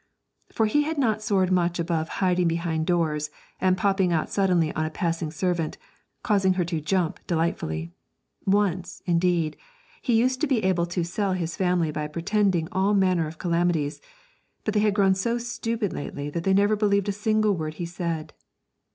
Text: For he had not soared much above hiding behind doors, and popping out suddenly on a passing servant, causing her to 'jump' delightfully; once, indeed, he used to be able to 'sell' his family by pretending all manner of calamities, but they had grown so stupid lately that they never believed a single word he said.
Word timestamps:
For 0.51 0.65
he 0.65 0.81
had 0.81 0.97
not 0.97 1.21
soared 1.21 1.51
much 1.51 1.77
above 1.77 2.09
hiding 2.25 2.47
behind 2.47 2.87
doors, 2.87 3.29
and 3.59 3.77
popping 3.77 4.11
out 4.11 4.31
suddenly 4.31 4.73
on 4.73 4.83
a 4.83 4.89
passing 4.89 5.29
servant, 5.29 5.77
causing 6.23 6.53
her 6.53 6.65
to 6.65 6.81
'jump' 6.81 7.19
delightfully; 7.27 7.91
once, 8.47 9.03
indeed, 9.05 9.57
he 10.01 10.15
used 10.19 10.41
to 10.41 10.47
be 10.47 10.63
able 10.63 10.87
to 10.87 11.03
'sell' 11.05 11.33
his 11.33 11.55
family 11.55 11.91
by 11.91 12.07
pretending 12.07 12.67
all 12.71 12.95
manner 12.95 13.27
of 13.27 13.37
calamities, 13.37 14.01
but 14.65 14.73
they 14.73 14.79
had 14.79 14.95
grown 14.95 15.13
so 15.13 15.37
stupid 15.37 15.93
lately 15.93 16.31
that 16.31 16.45
they 16.45 16.53
never 16.55 16.75
believed 16.75 17.07
a 17.07 17.11
single 17.11 17.53
word 17.53 17.75
he 17.75 17.85
said. 17.85 18.33